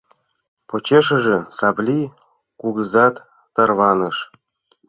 [0.67, 2.05] Почешыже Савлий
[2.61, 3.15] кугызат
[3.55, 4.17] тарваныш.